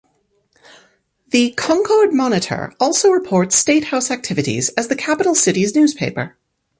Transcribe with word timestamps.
The 1.27 1.51
"Concord 1.51 2.11
Monitor" 2.11 2.73
also 2.79 3.11
reports 3.11 3.55
State 3.55 3.83
House 3.83 4.09
activities 4.09 4.69
as 4.69 4.87
the 4.87 4.95
capital 4.95 5.35
city's 5.35 5.75
newspaper. 5.75 6.37